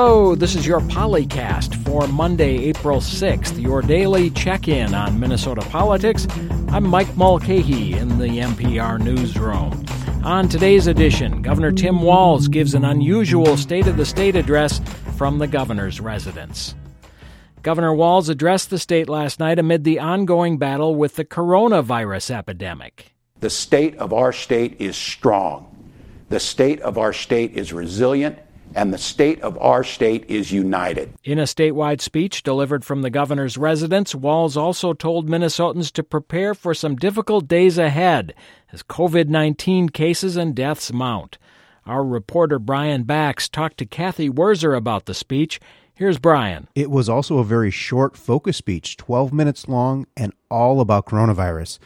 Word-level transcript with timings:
Hello, 0.00 0.36
this 0.36 0.54
is 0.54 0.64
your 0.64 0.78
Policast 0.78 1.74
for 1.84 2.06
Monday, 2.06 2.66
April 2.66 3.00
6th, 3.00 3.60
your 3.60 3.82
daily 3.82 4.30
check 4.30 4.68
in 4.68 4.94
on 4.94 5.18
Minnesota 5.18 5.60
politics. 5.62 6.28
I'm 6.68 6.86
Mike 6.86 7.16
Mulcahy 7.16 7.94
in 7.94 8.16
the 8.16 8.28
MPR 8.28 9.00
newsroom. 9.00 9.84
On 10.24 10.48
today's 10.48 10.86
edition, 10.86 11.42
Governor 11.42 11.72
Tim 11.72 12.00
Walz 12.00 12.46
gives 12.46 12.74
an 12.74 12.84
unusual 12.84 13.56
State 13.56 13.88
of 13.88 13.96
the 13.96 14.06
State 14.06 14.36
address 14.36 14.80
from 15.16 15.38
the 15.38 15.48
governor's 15.48 16.00
residence. 16.00 16.76
Governor 17.62 17.92
Walz 17.92 18.28
addressed 18.28 18.70
the 18.70 18.78
state 18.78 19.08
last 19.08 19.40
night 19.40 19.58
amid 19.58 19.82
the 19.82 19.98
ongoing 19.98 20.58
battle 20.58 20.94
with 20.94 21.16
the 21.16 21.24
coronavirus 21.24 22.30
epidemic. 22.30 23.16
The 23.40 23.50
state 23.50 23.96
of 23.96 24.12
our 24.12 24.32
state 24.32 24.76
is 24.80 24.96
strong. 24.96 25.64
The 26.28 26.38
state 26.38 26.80
of 26.82 26.98
our 26.98 27.12
state 27.12 27.56
is 27.56 27.72
resilient 27.72 28.38
and 28.74 28.92
the 28.92 28.98
state 28.98 29.40
of 29.42 29.58
our 29.58 29.84
state 29.84 30.24
is 30.28 30.52
united. 30.52 31.12
In 31.24 31.38
a 31.38 31.44
statewide 31.44 32.00
speech 32.00 32.42
delivered 32.42 32.84
from 32.84 33.02
the 33.02 33.10
governor's 33.10 33.56
residence, 33.58 34.14
Walz 34.14 34.56
also 34.56 34.92
told 34.92 35.28
Minnesotans 35.28 35.92
to 35.92 36.02
prepare 36.02 36.54
for 36.54 36.74
some 36.74 36.96
difficult 36.96 37.48
days 37.48 37.78
ahead 37.78 38.34
as 38.72 38.82
COVID 38.82 39.28
19 39.28 39.88
cases 39.88 40.36
and 40.36 40.54
deaths 40.54 40.92
mount. 40.92 41.38
Our 41.86 42.04
reporter 42.04 42.58
Brian 42.58 43.04
Bakst 43.04 43.50
talked 43.50 43.78
to 43.78 43.86
Cathy 43.86 44.28
Wurzer 44.28 44.76
about 44.76 45.06
the 45.06 45.14
speech. 45.14 45.58
Here's 45.94 46.18
Brian. 46.18 46.68
It 46.74 46.90
was 46.90 47.08
also 47.08 47.38
a 47.38 47.44
very 47.44 47.70
short 47.70 48.16
focus 48.16 48.56
speech, 48.56 48.96
12 48.98 49.32
minutes 49.32 49.66
long, 49.68 50.06
and 50.16 50.32
all 50.50 50.80
about 50.80 51.06
coronavirus. 51.06 51.78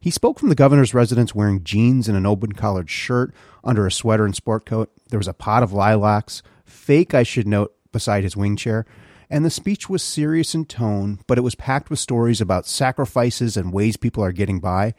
He 0.00 0.10
spoke 0.10 0.38
from 0.38 0.48
the 0.48 0.54
governor's 0.54 0.94
residence 0.94 1.34
wearing 1.34 1.64
jeans 1.64 2.08
and 2.08 2.16
an 2.16 2.26
open 2.26 2.52
collared 2.52 2.88
shirt 2.88 3.34
under 3.64 3.86
a 3.86 3.92
sweater 3.92 4.24
and 4.24 4.34
sport 4.34 4.64
coat. 4.64 4.90
There 5.08 5.18
was 5.18 5.28
a 5.28 5.34
pot 5.34 5.62
of 5.62 5.72
lilacs, 5.72 6.42
fake, 6.64 7.14
I 7.14 7.24
should 7.24 7.48
note, 7.48 7.74
beside 7.92 8.22
his 8.22 8.36
wing 8.36 8.56
chair. 8.56 8.86
And 9.30 9.44
the 9.44 9.50
speech 9.50 9.88
was 9.88 10.02
serious 10.02 10.54
in 10.54 10.64
tone, 10.64 11.20
but 11.26 11.36
it 11.36 11.42
was 11.42 11.54
packed 11.54 11.90
with 11.90 11.98
stories 11.98 12.40
about 12.40 12.66
sacrifices 12.66 13.56
and 13.56 13.72
ways 13.72 13.96
people 13.96 14.24
are 14.24 14.32
getting 14.32 14.60
by. 14.60 14.94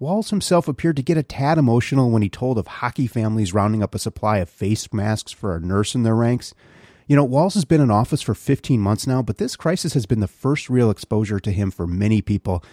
Walz 0.00 0.30
himself 0.30 0.66
appeared 0.66 0.96
to 0.96 1.02
get 1.02 1.18
a 1.18 1.22
tad 1.22 1.58
emotional 1.58 2.10
when 2.10 2.22
he 2.22 2.28
told 2.28 2.56
of 2.56 2.66
hockey 2.66 3.06
families 3.06 3.52
rounding 3.52 3.82
up 3.82 3.94
a 3.94 3.98
supply 3.98 4.38
of 4.38 4.48
face 4.48 4.92
masks 4.92 5.32
for 5.32 5.54
a 5.54 5.60
nurse 5.60 5.94
in 5.94 6.04
their 6.04 6.14
ranks. 6.14 6.54
You 7.06 7.16
know, 7.16 7.24
Walz 7.24 7.54
has 7.54 7.64
been 7.64 7.80
in 7.80 7.90
office 7.90 8.22
for 8.22 8.34
15 8.34 8.80
months 8.80 9.06
now, 9.06 9.22
but 9.22 9.38
this 9.38 9.56
crisis 9.56 9.94
has 9.94 10.06
been 10.06 10.20
the 10.20 10.28
first 10.28 10.70
real 10.70 10.90
exposure 10.90 11.40
to 11.40 11.52
him 11.52 11.70
for 11.70 11.86
many 11.86 12.22
people. 12.22 12.64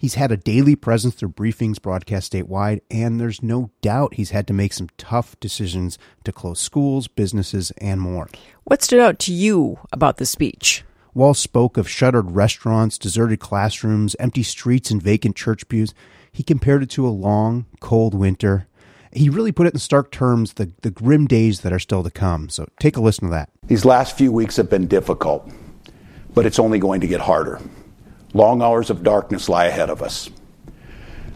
He's 0.00 0.14
had 0.14 0.32
a 0.32 0.38
daily 0.38 0.76
presence 0.76 1.14
through 1.14 1.32
briefings 1.32 1.80
broadcast 1.80 2.32
statewide, 2.32 2.80
and 2.90 3.20
there's 3.20 3.42
no 3.42 3.70
doubt 3.82 4.14
he's 4.14 4.30
had 4.30 4.46
to 4.46 4.54
make 4.54 4.72
some 4.72 4.88
tough 4.96 5.38
decisions 5.40 5.98
to 6.24 6.32
close 6.32 6.58
schools, 6.58 7.06
businesses, 7.06 7.70
and 7.82 8.00
more. 8.00 8.30
What 8.64 8.80
stood 8.80 9.00
out 9.00 9.18
to 9.18 9.32
you 9.34 9.78
about 9.92 10.16
the 10.16 10.24
speech? 10.24 10.84
Walz 11.12 11.38
spoke 11.38 11.76
of 11.76 11.86
shuttered 11.86 12.30
restaurants, 12.30 12.96
deserted 12.96 13.40
classrooms, 13.40 14.16
empty 14.18 14.42
streets, 14.42 14.90
and 14.90 15.02
vacant 15.02 15.36
church 15.36 15.68
pews. 15.68 15.92
He 16.32 16.42
compared 16.42 16.82
it 16.82 16.88
to 16.92 17.06
a 17.06 17.10
long, 17.10 17.66
cold 17.80 18.14
winter. 18.14 18.68
He 19.12 19.28
really 19.28 19.52
put 19.52 19.66
it 19.66 19.74
in 19.74 19.80
stark 19.80 20.10
terms 20.10 20.54
the, 20.54 20.72
the 20.80 20.90
grim 20.90 21.26
days 21.26 21.60
that 21.60 21.74
are 21.74 21.78
still 21.78 22.02
to 22.04 22.10
come. 22.10 22.48
So 22.48 22.66
take 22.80 22.96
a 22.96 23.02
listen 23.02 23.26
to 23.26 23.32
that. 23.32 23.50
These 23.66 23.84
last 23.84 24.16
few 24.16 24.32
weeks 24.32 24.56
have 24.56 24.70
been 24.70 24.86
difficult, 24.86 25.46
but 26.32 26.46
it's 26.46 26.58
only 26.58 26.78
going 26.78 27.02
to 27.02 27.06
get 27.06 27.20
harder. 27.20 27.60
Long 28.32 28.62
hours 28.62 28.90
of 28.90 29.02
darkness 29.02 29.48
lie 29.48 29.66
ahead 29.66 29.90
of 29.90 30.02
us. 30.02 30.30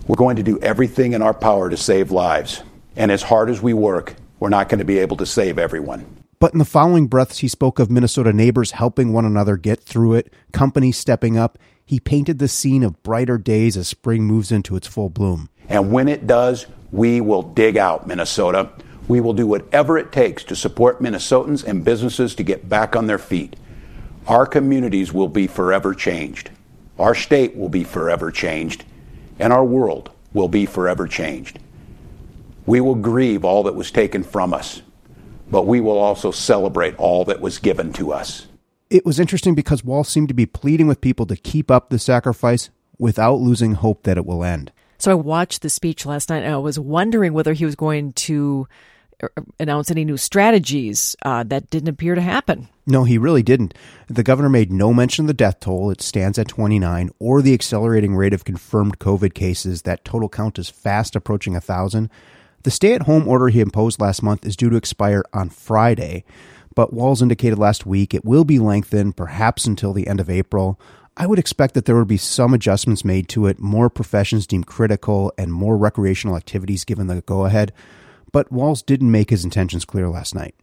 We're 0.07 0.15
going 0.15 0.37
to 0.37 0.45
do 0.45 0.61
everything 0.61 1.13
in 1.13 1.23
our 1.23 1.35
power 1.35 1.69
to 1.69 1.77
save 1.77 2.13
lives. 2.13 2.63
And 2.95 3.11
as 3.11 3.23
hard 3.23 3.51
as 3.51 3.61
we 3.61 3.75
work, 3.75 4.15
we're 4.39 4.49
not 4.49 4.69
going 4.69 4.79
to 4.79 4.85
be 4.85 4.99
able 4.99 5.17
to 5.17 5.27
save 5.27 5.59
everyone. 5.59 6.07
But 6.39 6.53
in 6.53 6.59
the 6.59 6.65
following 6.65 7.09
breaths, 7.09 7.39
he 7.39 7.49
spoke 7.49 7.79
of 7.81 7.91
Minnesota 7.91 8.33
neighbors 8.33 8.73
helping 8.73 9.13
one 9.13 9.25
another 9.25 9.57
get 9.57 9.81
through 9.81 10.15
it, 10.15 10.33
companies 10.53 10.97
stepping 10.97 11.37
up. 11.37 11.59
He 11.85 11.99
painted 11.99 12.39
the 12.39 12.49
scene 12.49 12.85
of 12.85 13.03
brighter 13.03 13.39
days 13.39 13.77
as 13.77 13.89
spring 13.89 14.25
moves 14.25 14.53
into 14.53 14.77
its 14.77 14.87
full 14.87 15.11
bloom. 15.11 15.49
And 15.69 15.91
when 15.91 16.07
it 16.07 16.27
does, 16.27 16.67
we 16.93 17.21
will 17.21 17.43
dig 17.43 17.77
out 17.77 18.07
Minnesota. 18.07 18.71
We 19.09 19.21
will 19.21 19.33
do 19.33 19.47
whatever 19.49 19.99
it 19.99 20.13
takes 20.13 20.45
to 20.45 20.55
support 20.55 21.03
Minnesotans 21.03 21.65
and 21.65 21.85
businesses 21.85 22.35
to 22.37 22.45
get 22.45 22.69
back 22.69 22.95
on 22.95 23.07
their 23.07 23.19
feet. 23.19 23.57
Our 24.29 24.47
communities 24.47 25.13
will 25.13 25.29
be 25.29 25.47
forever 25.47 25.93
changed. 25.93 26.51
Our 26.99 27.15
state 27.15 27.57
will 27.57 27.69
be 27.69 27.85
forever 27.85 28.31
changed, 28.31 28.85
and 29.39 29.53
our 29.53 29.65
world 29.65 30.11
will 30.33 30.49
be 30.49 30.67
forever 30.67 31.07
changed. 31.07 31.59
We 32.67 32.81
will 32.81 32.95
grieve 32.95 33.45
all 33.45 33.63
that 33.65 33.75
was 33.75 33.91
taken 33.91 34.23
from 34.23 34.55
us, 34.55 34.83
but 35.51 35.67
we 35.67 35.81
will 35.81 35.99
also 35.99 36.31
celebrate 36.31 36.97
all 36.97 37.25
that 37.25 37.41
was 37.41 37.59
given 37.59 37.93
to 37.95 38.13
us. 38.13 38.47
It 38.91 39.05
was 39.05 39.19
interesting 39.19 39.55
because 39.55 39.85
Walz 39.85 40.09
seemed 40.09 40.29
to 40.29 40.35
be 40.35 40.47
pleading 40.47 40.87
with 40.87 41.01
people 41.01 41.27
to 41.27 41.37
keep 41.37 41.71
up 41.71 41.91
the 41.91 41.99
sacrifice 41.99 42.71
without 42.99 43.41
losing 43.41 43.75
hope 43.75 44.05
that 44.05 44.17
it 44.17 44.25
will 44.25 44.45
end. 44.45 44.71
So 44.99 45.11
I 45.11 45.15
watched 45.15 45.63
the 45.63 45.71
speech 45.71 46.07
last 46.07 46.31
night 46.31 46.45
and 46.45 46.55
I 46.55 46.59
was 46.59 46.79
wondering 46.79 47.33
whether 47.33 47.53
he 47.53 47.65
was 47.65 47.75
going 47.75 48.13
to 48.13 48.69
announce 49.59 49.91
any 49.91 50.05
new 50.05 50.17
strategies. 50.17 51.17
Uh, 51.23 51.43
that 51.45 51.71
didn't 51.71 51.89
appear 51.89 52.15
to 52.15 52.21
happen. 52.21 52.69
No, 52.87 53.05
he 53.05 53.19
really 53.19 53.43
didn't. 53.43 53.75
The 54.09 54.23
governor 54.23 54.49
made 54.49 54.71
no 54.71 54.93
mention 54.93 55.25
of 55.25 55.29
the 55.29 55.35
death 55.35 55.61
toll. 55.61 55.91
It 55.91 56.03
stands 56.03 56.39
at 56.39 56.49
29, 56.49 57.11
or 57.19 57.41
the 57.41 57.55
accelerating 57.55 58.15
rate 58.15 58.35
of 58.35 58.45
confirmed 58.45 58.99
COVID 58.99 59.35
cases. 59.35 59.83
That 59.83 60.05
total 60.05 60.29
count 60.29 60.59
is 60.59 60.69
fast 60.69 61.17
approaching 61.17 61.55
a 61.55 61.57
1,000. 61.57 62.11
The 62.65 62.71
stay 62.71 62.95
at 62.95 63.03
home 63.03 63.29
order 63.29 63.49
he 63.49 63.61
imposed 63.61 64.01
last 64.01 64.23
month 64.23 64.47
is 64.47 64.57
due 64.57 64.71
to 64.71 64.77
expire 64.77 65.23
on 65.33 65.51
Friday, 65.51 66.25
but 66.75 66.93
Walz 66.93 67.21
indicated 67.21 67.59
last 67.59 67.85
week 67.85 68.15
it 68.15 68.25
will 68.25 68.45
be 68.45 68.59
lengthened, 68.59 69.17
perhaps 69.17 69.67
until 69.67 69.93
the 69.93 70.07
end 70.07 70.21
of 70.21 70.31
April. 70.31 70.81
I 71.17 71.27
would 71.27 71.39
expect 71.39 71.75
that 71.75 71.85
there 71.85 71.97
would 71.97 72.09
be 72.09 72.17
some 72.17 72.53
adjustments 72.55 73.05
made 73.05 73.29
to 73.31 73.47
it, 73.47 73.61
more 73.61 73.89
professions 73.89 74.47
deemed 74.47 74.67
critical, 74.67 75.33
and 75.39 75.53
more 75.53 75.77
recreational 75.77 76.37
activities 76.37 76.85
given 76.85 77.07
the 77.07 77.21
go 77.21 77.45
ahead. 77.45 77.73
But 78.35 78.51
Walz 78.51 78.83
didn't 78.83 79.13
make 79.13 79.31
his 79.31 79.45
intentions 79.45 79.85
clear 79.85 80.09
last 80.09 80.35
night. 80.35 80.57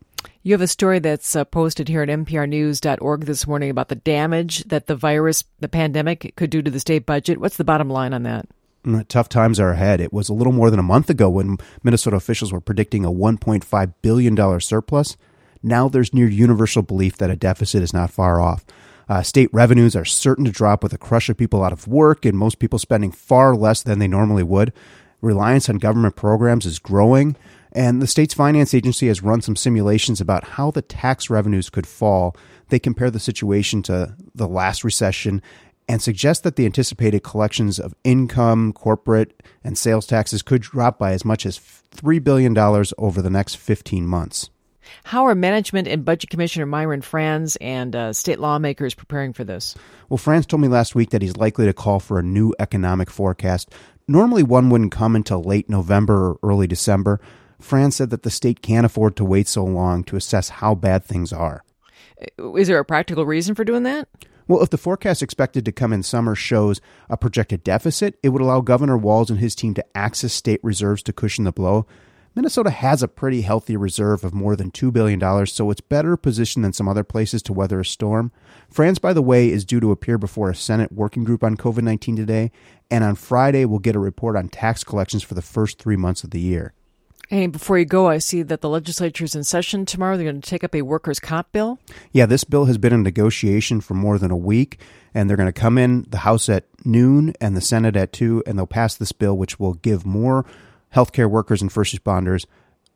You 0.44 0.52
have 0.52 0.62
a 0.62 0.68
story 0.68 1.00
that's 1.00 1.38
uh, 1.38 1.46
posted 1.46 1.88
here 1.88 2.02
at 2.02 2.10
mprnews.org 2.10 3.22
this 3.22 3.48
morning 3.48 3.70
about 3.70 3.88
the 3.88 3.96
damage 3.96 4.66
that 4.66 4.88
the 4.88 4.96
virus, 4.98 5.46
the 5.62 5.70
pandemic, 5.70 6.34
could 6.36 6.50
do 6.50 6.62
to 6.62 6.70
the 6.70 6.82
state 6.82 7.06
budget. 7.06 7.38
What's 7.38 7.56
the 7.56 7.64
bottom 7.64 7.90
line 7.90 8.14
on 8.14 8.24
that? 8.24 8.46
Mm, 8.84 9.08
tough 9.08 9.30
times 9.30 9.58
are 9.58 9.72
ahead. 9.72 10.02
It 10.02 10.12
was 10.12 10.28
a 10.28 10.34
little 10.34 10.52
more 10.52 10.70
than 10.70 10.82
a 10.82 10.84
month 10.84 11.10
ago 11.10 11.30
when 11.30 11.60
Minnesota 11.82 12.18
officials 12.18 12.52
were 12.52 12.60
predicting 12.60 13.06
a 13.06 13.12
$1.5 13.12 13.94
billion 14.02 14.60
surplus. 14.60 15.16
Now 15.64 15.88
there's 15.88 16.14
near 16.14 16.28
universal 16.28 16.82
belief 16.82 17.16
that 17.20 17.30
a 17.30 17.38
deficit 17.38 17.82
is 17.82 17.94
not 17.94 18.12
far 18.12 18.42
off. 18.42 18.66
Uh, 19.08 19.22
state 19.22 19.50
revenues 19.54 19.96
are 19.96 20.04
certain 20.04 20.44
to 20.44 20.52
drop 20.52 20.84
with 20.84 20.92
a 20.92 20.98
crush 20.98 21.30
of 21.30 21.38
people 21.38 21.64
out 21.64 21.72
of 21.72 21.88
work 21.88 22.26
and 22.26 22.38
most 22.38 22.60
people 22.60 22.80
spending 22.80 23.14
far 23.14 23.56
less 23.56 23.82
than 23.82 24.00
they 24.00 24.10
normally 24.10 24.44
would. 24.44 24.74
Reliance 25.22 25.70
on 25.70 25.78
government 25.78 26.18
programs 26.18 26.66
is 26.66 26.78
growing. 26.78 27.38
And 27.74 28.02
the 28.02 28.08
state's 28.08 28.34
finance 28.34 28.74
agency 28.74 29.08
has 29.08 29.24
run 29.24 29.42
some 29.42 29.56
simulations 29.56 30.20
about 30.20 30.44
how 30.44 30.72
the 30.72 30.82
tax 30.82 31.30
revenues 31.30 31.70
could 31.70 31.88
fall. 31.88 32.36
They 32.70 32.80
compare 32.80 33.10
the 33.10 33.20
situation 33.20 33.82
to 33.84 34.16
the 34.36 34.48
last 34.48 34.84
recession 34.84 35.42
and 35.88 36.02
suggest 36.02 36.44
that 36.44 36.56
the 36.56 36.66
anticipated 36.66 37.24
collections 37.24 37.80
of 37.80 37.94
income, 38.04 38.72
corporate, 38.74 39.44
and 39.64 39.78
sales 39.78 40.06
taxes 40.06 40.42
could 40.42 40.62
drop 40.62 40.98
by 41.00 41.12
as 41.12 41.26
much 41.26 41.46
as 41.46 41.60
$3 41.96 42.24
billion 42.24 42.58
over 42.98 43.22
the 43.22 43.30
next 43.30 43.56
15 43.56 44.06
months. 44.06 44.50
How 45.04 45.26
are 45.26 45.36
management 45.36 45.88
and 45.88 46.04
budget 46.04 46.30
commissioner 46.30 46.66
Myron 46.66 47.02
Frans 47.02 47.56
and 47.58 47.96
uh, 47.96 48.14
state 48.14 48.40
lawmakers 48.40 48.94
preparing 48.94 49.34
for 49.34 49.44
this? 49.44 49.76
Well, 50.10 50.18
Frans 50.18 50.46
told 50.46 50.62
me 50.62 50.68
last 50.68 50.96
week 50.96 51.12
that 51.12 51.22
he's 51.22 51.38
likely 51.38 51.66
to 51.66 51.74
call 51.74 52.00
for 52.00 52.20
a 52.20 52.24
new 52.24 52.54
economic 52.60 53.10
forecast. 53.10 53.74
Normally, 54.08 54.44
one 54.44 54.70
wouldn't 54.70 54.92
come 54.92 55.16
until 55.16 55.44
late 55.44 55.70
November 55.70 56.32
or 56.32 56.40
early 56.44 56.68
December. 56.68 57.22
Frans 57.62 57.96
said 57.96 58.10
that 58.10 58.24
the 58.24 58.30
state 58.30 58.62
can't 58.62 58.86
afford 58.86 59.16
to 59.16 59.26
wait 59.26 59.48
so 59.48 59.64
long 59.64 60.04
to 60.06 60.16
assess 60.16 60.50
how 60.50 60.76
bad 60.76 61.04
things 61.04 61.32
are. 61.32 61.64
Is 62.58 62.68
there 62.68 62.80
a 62.80 62.86
practical 62.86 63.26
reason 63.26 63.56
for 63.56 63.64
doing 63.64 63.84
that? 63.84 64.08
Well, 64.48 64.62
if 64.62 64.70
the 64.70 64.78
forecast 64.78 65.24
expected 65.24 65.64
to 65.66 65.72
come 65.72 65.94
in 65.94 66.04
summer 66.04 66.36
shows 66.36 66.82
a 67.10 67.16
projected 67.16 67.64
deficit, 67.64 68.20
it 68.22 68.30
would 68.30 68.42
allow 68.42 68.62
Governor 68.62 68.98
Walz 68.98 69.30
and 69.30 69.40
his 69.40 69.56
team 69.56 69.74
to 69.76 69.98
access 69.98 70.34
state 70.34 70.60
reserves 70.64 71.02
to 71.04 71.14
cushion 71.14 71.46
the 71.46 71.52
blow. 71.52 71.86
Minnesota 72.34 72.70
has 72.70 73.04
a 73.04 73.10
pretty 73.10 73.42
healthy 73.42 73.76
reserve 73.76 74.24
of 74.24 74.34
more 74.34 74.56
than 74.56 74.72
$2 74.72 74.92
billion, 74.92 75.46
so 75.46 75.70
it's 75.70 75.82
better 75.82 76.16
positioned 76.16 76.64
than 76.64 76.74
some 76.74 76.88
other 76.88 77.04
places 77.04 77.42
to 77.44 77.54
weather 77.54 77.82
a 77.82 77.86
storm. 77.86 78.32
Frans, 78.70 79.00
by 79.00 79.12
the 79.12 79.22
way, 79.22 79.50
is 79.50 79.66
due 79.66 79.82
to 79.82 79.92
appear 79.92 80.18
before 80.18 80.50
a 80.50 80.56
Senate 80.56 80.94
working 80.94 81.26
group 81.26 81.44
on 81.44 81.58
COVID 81.58 81.84
19 81.84 82.16
today, 82.16 82.52
and 82.90 83.04
on 83.04 83.16
Friday, 83.16 83.66
we'll 83.66 83.80
get 83.80 83.98
a 83.98 84.00
report 84.00 84.38
on 84.38 84.48
tax 84.48 84.84
collections 84.84 85.24
for 85.24 85.34
the 85.34 85.42
first 85.42 85.78
three 85.78 85.98
months 85.98 86.24
of 86.24 86.32
the 86.32 86.40
year. 86.40 86.74
Hey, 87.32 87.48
before 87.48 87.80
you 87.80 87.86
go, 87.86 88.10
I 88.10 88.18
see 88.18 88.42
that 88.42 88.60
the 88.60 88.68
legislature 88.68 89.24
is 89.24 89.36
in 89.36 89.46
session 89.46 89.86
tomorrow. 89.86 90.18
They're 90.18 90.30
going 90.30 90.42
to 90.42 90.50
take 90.50 90.66
up 90.66 90.76
a 90.76 90.82
workers' 90.82 91.22
comp 91.22 91.50
bill. 91.54 91.80
Yeah, 92.12 92.26
this 92.26 92.44
bill 92.44 92.66
has 92.66 92.78
been 92.78 92.92
in 92.92 93.04
negotiation 93.04 93.80
for 93.80 93.94
more 93.94 94.18
than 94.18 94.32
a 94.32 94.36
week, 94.36 94.82
and 95.14 95.30
they're 95.30 95.38
going 95.38 95.48
to 95.48 95.54
come 95.54 95.78
in 95.78 96.06
the 96.10 96.18
House 96.18 96.50
at 96.50 96.66
noon 96.84 97.34
and 97.40 97.56
the 97.56 97.62
Senate 97.62 97.96
at 97.96 98.12
2, 98.12 98.44
and 98.46 98.60
they'll 98.60 98.68
pass 98.68 98.96
this 98.96 99.14
bill, 99.14 99.38
which 99.38 99.62
will 99.62 99.76
give 99.76 100.06
more 100.06 100.46
healthcare 100.94 101.30
workers 101.30 101.62
and 101.62 101.72
first 101.72 101.96
responders 101.96 102.46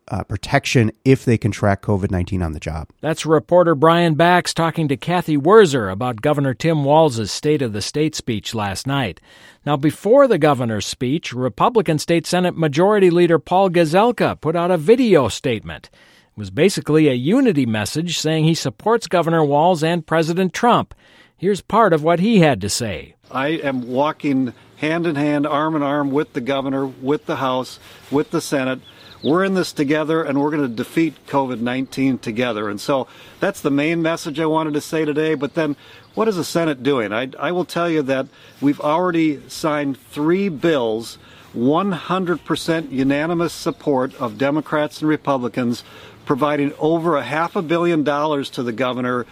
uh, 0.08 0.24
protection 0.24 0.92
if 1.04 1.24
they 1.24 1.38
contract 1.38 1.84
COVID 1.84 2.10
19 2.10 2.42
on 2.42 2.52
the 2.52 2.60
job. 2.60 2.88
That's 3.00 3.26
reporter 3.26 3.74
Brian 3.74 4.16
Bakst 4.16 4.54
talking 4.54 4.88
to 4.88 4.96
Cathy 4.96 5.36
Wurzer 5.36 5.90
about 5.90 6.22
Governor 6.22 6.54
Tim 6.54 6.84
Walz's 6.84 7.30
State 7.30 7.62
of 7.62 7.72
the 7.72 7.82
State 7.82 8.14
speech 8.14 8.54
last 8.54 8.86
night. 8.86 9.20
Now, 9.64 9.76
before 9.76 10.28
the 10.28 10.38
governor's 10.38 10.86
speech, 10.86 11.32
Republican 11.32 11.98
State 11.98 12.26
Senate 12.26 12.56
Majority 12.56 13.10
Leader 13.10 13.38
Paul 13.38 13.70
Gazelka 13.70 14.40
put 14.40 14.54
out 14.56 14.70
a 14.70 14.78
video 14.78 15.28
statement. 15.28 15.90
It 15.92 16.38
was 16.38 16.50
basically 16.50 17.08
a 17.08 17.14
unity 17.14 17.66
message 17.66 18.18
saying 18.18 18.44
he 18.44 18.54
supports 18.54 19.06
Governor 19.06 19.44
Walz 19.44 19.82
and 19.82 20.06
President 20.06 20.52
Trump. 20.52 20.94
Here's 21.36 21.60
part 21.60 21.92
of 21.92 22.02
what 22.02 22.20
he 22.20 22.40
had 22.40 22.60
to 22.60 22.68
say. 22.68 23.14
I 23.30 23.48
am 23.48 23.88
walking 23.88 24.54
hand 24.76 25.06
in 25.06 25.16
hand, 25.16 25.46
arm 25.46 25.76
in 25.76 25.82
arm 25.82 26.10
with 26.10 26.32
the 26.32 26.40
governor, 26.40 26.86
with 26.86 27.26
the 27.26 27.36
House, 27.36 27.78
with 28.10 28.30
the 28.30 28.40
Senate 28.40 28.80
we're 29.22 29.44
in 29.44 29.54
this 29.54 29.72
together 29.72 30.22
and 30.22 30.40
we're 30.40 30.50
going 30.50 30.62
to 30.62 30.74
defeat 30.74 31.26
COVID 31.26 31.60
19 31.60 32.18
together. 32.18 32.68
And 32.68 32.80
so 32.80 33.08
that's 33.40 33.60
the 33.60 33.70
main 33.70 34.02
message 34.02 34.38
I 34.38 34.46
wanted 34.46 34.74
to 34.74 34.80
say 34.80 35.04
today. 35.04 35.34
But 35.34 35.54
then, 35.54 35.76
what 36.14 36.28
is 36.28 36.36
the 36.36 36.44
Senate 36.44 36.82
doing? 36.82 37.12
I, 37.12 37.30
I 37.38 37.52
will 37.52 37.64
tell 37.64 37.90
you 37.90 38.02
that 38.02 38.26
we've 38.60 38.80
already 38.80 39.42
signed 39.48 39.98
three 39.98 40.48
bills, 40.48 41.18
100% 41.54 42.92
unanimous 42.92 43.52
support 43.52 44.14
of 44.20 44.38
Democrats 44.38 45.00
and 45.00 45.08
Republicans, 45.08 45.82
providing 46.24 46.72
over 46.78 47.16
a 47.16 47.22
half 47.22 47.56
a 47.56 47.62
billion 47.62 48.04
dollars 48.04 48.50
to 48.50 48.62
the 48.62 48.72
governor 48.72 49.26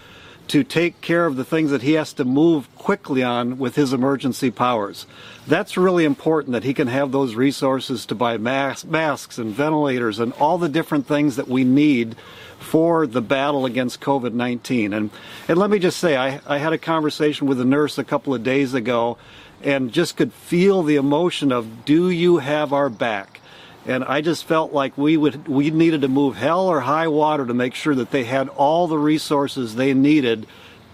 to 0.48 0.62
take 0.62 1.00
care 1.00 1.26
of 1.26 1.36
the 1.36 1.44
things 1.44 1.70
that 1.70 1.82
he 1.82 1.92
has 1.92 2.12
to 2.14 2.24
move 2.24 2.74
quickly 2.76 3.22
on 3.22 3.58
with 3.58 3.76
his 3.76 3.92
emergency 3.92 4.50
powers. 4.50 5.06
That's 5.46 5.76
really 5.76 6.04
important 6.04 6.52
that 6.52 6.64
he 6.64 6.74
can 6.74 6.88
have 6.88 7.12
those 7.12 7.34
resources 7.34 8.06
to 8.06 8.14
buy 8.14 8.36
mas- 8.36 8.84
masks 8.84 9.38
and 9.38 9.54
ventilators 9.54 10.18
and 10.18 10.32
all 10.34 10.58
the 10.58 10.68
different 10.68 11.06
things 11.06 11.36
that 11.36 11.48
we 11.48 11.64
need 11.64 12.16
for 12.58 13.06
the 13.06 13.22
battle 13.22 13.66
against 13.66 14.00
COVID 14.00 14.32
19. 14.32 14.92
And, 14.92 15.10
and 15.48 15.58
let 15.58 15.70
me 15.70 15.78
just 15.78 15.98
say, 15.98 16.16
I, 16.16 16.40
I 16.46 16.58
had 16.58 16.72
a 16.72 16.78
conversation 16.78 17.46
with 17.46 17.60
a 17.60 17.64
nurse 17.64 17.98
a 17.98 18.04
couple 18.04 18.34
of 18.34 18.42
days 18.42 18.74
ago 18.74 19.18
and 19.62 19.92
just 19.92 20.16
could 20.16 20.32
feel 20.32 20.82
the 20.82 20.96
emotion 20.96 21.52
of, 21.52 21.84
do 21.84 22.10
you 22.10 22.38
have 22.38 22.72
our 22.72 22.90
back? 22.90 23.40
And 23.86 24.04
I 24.04 24.20
just 24.20 24.44
felt 24.44 24.72
like 24.72 24.96
we 24.96 25.16
would 25.16 25.46
we 25.46 25.70
needed 25.70 26.02
to 26.02 26.08
move 26.08 26.36
hell 26.36 26.68
or 26.68 26.80
high 26.80 27.08
water 27.08 27.44
to 27.46 27.54
make 27.54 27.74
sure 27.74 27.94
that 27.94 28.10
they 28.10 28.24
had 28.24 28.48
all 28.48 28.86
the 28.86 28.98
resources 28.98 29.74
they 29.74 29.92
needed 29.94 30.46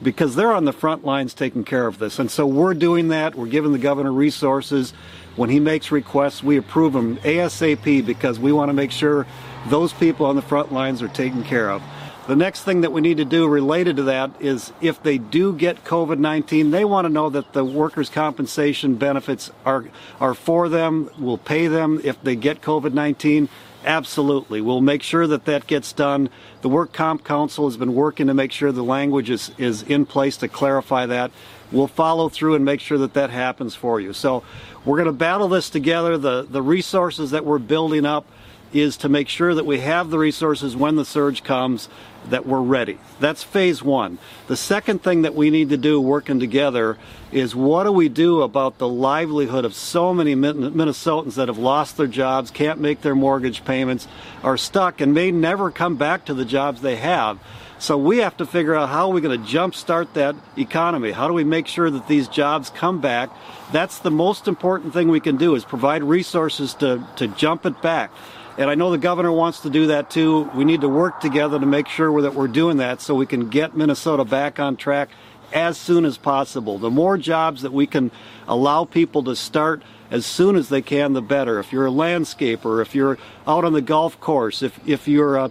because 0.02 0.34
they're 0.34 0.52
on 0.52 0.64
the 0.64 0.72
front 0.72 1.04
lines 1.04 1.34
taking 1.34 1.64
care 1.64 1.86
of 1.86 1.98
this. 1.98 2.18
And 2.18 2.30
so 2.30 2.46
we're 2.46 2.74
doing 2.74 3.08
that. 3.08 3.34
We're 3.34 3.46
giving 3.46 3.72
the 3.72 3.78
governor 3.78 4.12
resources. 4.12 4.92
When 5.36 5.50
he 5.50 5.60
makes 5.60 5.92
requests, 5.92 6.42
we 6.42 6.56
approve 6.56 6.94
them 6.94 7.16
ASAP 7.18 8.04
because 8.04 8.38
we 8.38 8.52
want 8.52 8.70
to 8.70 8.72
make 8.72 8.90
sure 8.90 9.26
those 9.68 9.92
people 9.92 10.26
on 10.26 10.36
the 10.36 10.42
front 10.42 10.72
lines 10.72 11.02
are 11.02 11.08
taken 11.08 11.44
care 11.44 11.70
of. 11.70 11.82
The 12.30 12.36
next 12.36 12.62
thing 12.62 12.82
that 12.82 12.92
we 12.92 13.00
need 13.00 13.16
to 13.16 13.24
do 13.24 13.48
related 13.48 13.96
to 13.96 14.04
that 14.04 14.30
is 14.38 14.72
if 14.80 15.02
they 15.02 15.18
do 15.18 15.52
get 15.52 15.82
COVID 15.82 16.20
19, 16.20 16.70
they 16.70 16.84
want 16.84 17.06
to 17.06 17.08
know 17.12 17.28
that 17.28 17.54
the 17.54 17.64
workers' 17.64 18.08
compensation 18.08 18.94
benefits 18.94 19.50
are, 19.64 19.86
are 20.20 20.34
for 20.34 20.68
them. 20.68 21.10
We'll 21.18 21.38
pay 21.38 21.66
them 21.66 22.00
if 22.04 22.22
they 22.22 22.36
get 22.36 22.60
COVID 22.60 22.92
19. 22.92 23.48
Absolutely. 23.84 24.60
We'll 24.60 24.80
make 24.80 25.02
sure 25.02 25.26
that 25.26 25.46
that 25.46 25.66
gets 25.66 25.92
done. 25.92 26.30
The 26.62 26.68
Work 26.68 26.92
Comp 26.92 27.24
Council 27.24 27.66
has 27.66 27.76
been 27.76 27.96
working 27.96 28.28
to 28.28 28.34
make 28.34 28.52
sure 28.52 28.70
the 28.70 28.84
language 28.84 29.28
is, 29.28 29.50
is 29.58 29.82
in 29.82 30.06
place 30.06 30.36
to 30.36 30.46
clarify 30.46 31.06
that. 31.06 31.32
We'll 31.72 31.88
follow 31.88 32.28
through 32.28 32.54
and 32.54 32.64
make 32.64 32.80
sure 32.80 32.98
that 32.98 33.14
that 33.14 33.30
happens 33.30 33.74
for 33.74 34.00
you. 34.00 34.12
So 34.12 34.44
we're 34.84 34.98
going 34.98 35.06
to 35.06 35.12
battle 35.12 35.48
this 35.48 35.68
together. 35.68 36.16
The, 36.16 36.46
the 36.48 36.62
resources 36.62 37.32
that 37.32 37.44
we're 37.44 37.58
building 37.58 38.06
up 38.06 38.24
is 38.72 38.96
to 38.98 39.08
make 39.08 39.28
sure 39.28 39.54
that 39.54 39.66
we 39.66 39.80
have 39.80 40.10
the 40.10 40.18
resources 40.18 40.76
when 40.76 40.96
the 40.96 41.04
surge 41.04 41.42
comes 41.42 41.88
that 42.28 42.46
we're 42.46 42.60
ready. 42.60 42.98
That's 43.18 43.42
phase 43.42 43.82
one. 43.82 44.18
The 44.46 44.56
second 44.56 45.02
thing 45.02 45.22
that 45.22 45.34
we 45.34 45.50
need 45.50 45.70
to 45.70 45.76
do 45.76 46.00
working 46.00 46.38
together 46.38 46.98
is 47.32 47.54
what 47.54 47.84
do 47.84 47.92
we 47.92 48.08
do 48.08 48.42
about 48.42 48.78
the 48.78 48.88
livelihood 48.88 49.64
of 49.64 49.74
so 49.74 50.12
many 50.12 50.34
Minnesotans 50.34 51.34
that 51.34 51.48
have 51.48 51.58
lost 51.58 51.96
their 51.96 52.06
jobs, 52.06 52.50
can't 52.50 52.80
make 52.80 53.00
their 53.00 53.14
mortgage 53.14 53.64
payments, 53.64 54.06
are 54.42 54.56
stuck, 54.56 55.00
and 55.00 55.14
may 55.14 55.30
never 55.30 55.70
come 55.70 55.96
back 55.96 56.26
to 56.26 56.34
the 56.34 56.44
jobs 56.44 56.80
they 56.82 56.96
have. 56.96 57.38
So 57.78 57.96
we 57.96 58.18
have 58.18 58.36
to 58.36 58.44
figure 58.44 58.74
out 58.74 58.90
how 58.90 59.08
are 59.08 59.12
we 59.14 59.22
going 59.22 59.42
to 59.42 59.48
jumpstart 59.48 60.12
that 60.12 60.36
economy? 60.58 61.12
How 61.12 61.28
do 61.28 61.32
we 61.32 61.44
make 61.44 61.66
sure 61.66 61.90
that 61.90 62.08
these 62.08 62.28
jobs 62.28 62.68
come 62.68 63.00
back? 63.00 63.30
That's 63.72 64.00
the 64.00 64.10
most 64.10 64.46
important 64.46 64.92
thing 64.92 65.08
we 65.08 65.20
can 65.20 65.38
do 65.38 65.54
is 65.54 65.64
provide 65.64 66.02
resources 66.02 66.74
to, 66.74 67.06
to 67.16 67.28
jump 67.28 67.64
it 67.64 67.80
back. 67.80 68.12
And 68.60 68.68
I 68.68 68.74
know 68.74 68.90
the 68.90 68.98
governor 68.98 69.32
wants 69.32 69.60
to 69.60 69.70
do 69.70 69.86
that 69.86 70.10
too. 70.10 70.42
We 70.54 70.66
need 70.66 70.82
to 70.82 70.88
work 70.88 71.20
together 71.20 71.58
to 71.58 71.64
make 71.64 71.88
sure 71.88 72.20
that 72.20 72.34
we're 72.34 72.46
doing 72.46 72.76
that 72.76 73.00
so 73.00 73.14
we 73.14 73.24
can 73.24 73.48
get 73.48 73.74
Minnesota 73.74 74.22
back 74.22 74.60
on 74.60 74.76
track 74.76 75.08
as 75.50 75.78
soon 75.78 76.04
as 76.04 76.18
possible. 76.18 76.76
The 76.78 76.90
more 76.90 77.16
jobs 77.16 77.62
that 77.62 77.72
we 77.72 77.86
can 77.86 78.10
allow 78.46 78.84
people 78.84 79.22
to 79.24 79.34
start 79.34 79.82
as 80.10 80.26
soon 80.26 80.56
as 80.56 80.68
they 80.68 80.82
can, 80.82 81.14
the 81.14 81.22
better. 81.22 81.58
If 81.58 81.72
you're 81.72 81.86
a 81.86 81.90
landscaper, 81.90 82.82
if 82.82 82.94
you're 82.94 83.16
out 83.46 83.64
on 83.64 83.72
the 83.72 83.80
golf 83.80 84.20
course, 84.20 84.62
if, 84.62 84.78
if 84.86 85.08
you're 85.08 85.36
a 85.36 85.50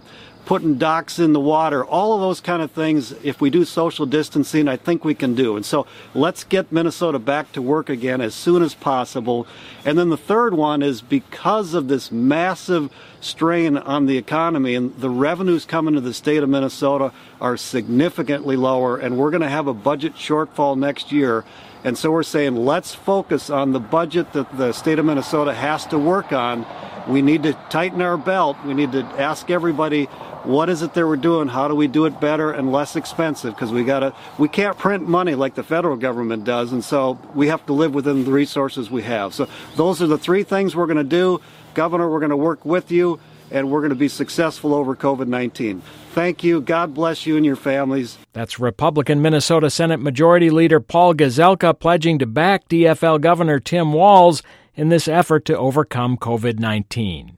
putting 0.50 0.78
docks 0.78 1.20
in 1.20 1.32
the 1.32 1.38
water, 1.38 1.84
all 1.84 2.12
of 2.12 2.20
those 2.20 2.40
kind 2.40 2.60
of 2.60 2.72
things, 2.72 3.12
if 3.22 3.40
we 3.40 3.48
do 3.50 3.64
social 3.64 4.04
distancing, 4.04 4.66
I 4.66 4.76
think 4.76 5.04
we 5.04 5.14
can 5.14 5.36
do. 5.36 5.54
And 5.54 5.64
so 5.64 5.86
let's 6.12 6.42
get 6.42 6.72
Minnesota 6.72 7.20
back 7.20 7.52
to 7.52 7.62
work 7.62 7.88
again 7.88 8.20
as 8.20 8.34
soon 8.34 8.60
as 8.60 8.74
possible. 8.74 9.46
And 9.84 9.96
then 9.96 10.10
the 10.10 10.16
third 10.16 10.54
one 10.54 10.82
is 10.82 11.02
because 11.02 11.72
of 11.72 11.86
this 11.86 12.10
massive 12.10 12.90
strain 13.20 13.76
on 13.76 14.06
the 14.06 14.18
economy 14.18 14.74
and 14.74 14.92
the 14.96 15.08
revenues 15.08 15.64
coming 15.64 15.94
to 15.94 16.00
the 16.00 16.12
state 16.12 16.42
of 16.42 16.48
Minnesota 16.48 17.12
are 17.40 17.56
significantly 17.56 18.56
lower, 18.56 18.96
and 18.96 19.16
we're 19.16 19.30
going 19.30 19.42
to 19.42 19.48
have 19.48 19.68
a 19.68 19.72
budget 19.72 20.16
shortfall 20.16 20.76
next 20.76 21.12
year. 21.12 21.44
And 21.84 21.96
so 21.96 22.10
we're 22.10 22.24
saying 22.24 22.56
let's 22.56 22.92
focus 22.92 23.50
on 23.50 23.70
the 23.70 23.78
budget 23.78 24.32
that 24.32 24.58
the 24.58 24.72
state 24.72 24.98
of 24.98 25.04
Minnesota 25.04 25.54
has 25.54 25.86
to 25.86 25.98
work 25.98 26.32
on. 26.32 26.66
We 27.10 27.22
need 27.22 27.42
to 27.42 27.52
tighten 27.68 28.00
our 28.00 28.16
belt. 28.16 28.56
We 28.64 28.72
need 28.72 28.92
to 28.92 29.04
ask 29.18 29.50
everybody 29.50 30.08
what 30.44 30.70
is 30.70 30.80
it 30.80 30.94
that 30.94 31.06
we're 31.06 31.16
doing? 31.16 31.48
How 31.48 31.68
do 31.68 31.74
we 31.74 31.86
do 31.86 32.06
it 32.06 32.18
better 32.18 32.50
and 32.50 32.72
less 32.72 32.96
expensive? 32.96 33.54
Because 33.54 33.72
we 33.72 33.84
gotta, 33.84 34.14
we 34.38 34.48
can't 34.48 34.78
print 34.78 35.06
money 35.06 35.34
like 35.34 35.54
the 35.54 35.62
federal 35.62 35.96
government 35.96 36.44
does, 36.44 36.72
and 36.72 36.82
so 36.82 37.18
we 37.34 37.48
have 37.48 37.64
to 37.66 37.74
live 37.74 37.92
within 37.92 38.24
the 38.24 38.30
resources 38.30 38.90
we 38.90 39.02
have. 39.02 39.34
So 39.34 39.48
those 39.76 40.00
are 40.00 40.06
the 40.06 40.16
three 40.16 40.42
things 40.42 40.74
we're 40.74 40.86
going 40.86 40.96
to 40.96 41.04
do. 41.04 41.42
Governor, 41.74 42.08
we're 42.08 42.20
going 42.20 42.30
to 42.30 42.38
work 42.38 42.64
with 42.64 42.90
you, 42.90 43.20
and 43.50 43.70
we're 43.70 43.80
going 43.80 43.90
to 43.90 43.96
be 43.96 44.08
successful 44.08 44.72
over 44.72 44.96
COVID 44.96 45.26
19. 45.26 45.82
Thank 46.12 46.42
you. 46.42 46.60
God 46.60 46.94
bless 46.94 47.26
you 47.26 47.36
and 47.36 47.44
your 47.44 47.56
families. 47.56 48.16
That's 48.32 48.58
Republican 48.58 49.20
Minnesota 49.20 49.68
Senate 49.68 50.00
Majority 50.00 50.48
Leader 50.48 50.80
Paul 50.80 51.14
Gazelka 51.14 51.78
pledging 51.78 52.18
to 52.18 52.26
back 52.26 52.66
DFL 52.68 53.20
Governor 53.20 53.60
Tim 53.60 53.92
Walz 53.92 54.42
in 54.80 54.88
this 54.88 55.08
effort 55.08 55.44
to 55.44 55.58
overcome 55.58 56.16
COVID 56.16 56.58
19. 56.58 57.36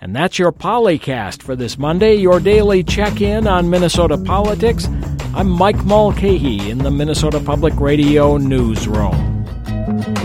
And 0.00 0.16
that's 0.16 0.38
your 0.38 0.50
Policast 0.50 1.42
for 1.42 1.54
this 1.54 1.76
Monday, 1.76 2.14
your 2.14 2.40
daily 2.40 2.82
check 2.82 3.20
in 3.20 3.46
on 3.46 3.68
Minnesota 3.68 4.16
politics. 4.16 4.88
I'm 5.34 5.50
Mike 5.50 5.84
Mulcahy 5.84 6.70
in 6.70 6.78
the 6.78 6.90
Minnesota 6.90 7.38
Public 7.38 7.78
Radio 7.78 8.38
Newsroom. 8.38 10.19